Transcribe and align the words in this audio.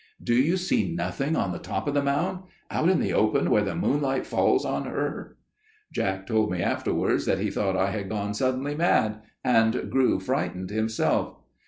"'Do 0.23 0.33
you 0.33 0.57
see 0.57 0.91
nothing 0.91 1.35
on 1.35 1.51
the 1.51 1.59
top 1.59 1.87
of 1.87 1.93
the 1.93 2.01
mound? 2.01 2.39
Out 2.71 2.89
in 2.89 2.99
the 2.99 3.13
open, 3.13 3.51
where 3.51 3.61
the 3.61 3.75
moonlight 3.75 4.25
falls 4.25 4.65
on 4.65 4.85
her?' 4.85 5.37
"Jack 5.93 6.25
told 6.25 6.49
me 6.49 6.59
afterwards 6.59 7.27
that 7.27 7.37
he 7.37 7.51
thought 7.51 7.77
I 7.77 7.91
had 7.91 8.09
gone 8.09 8.33
suddenly 8.33 8.73
mad, 8.73 9.21
and 9.43 9.91
grew 9.91 10.19
frightened 10.19 10.71
himself. 10.71 11.35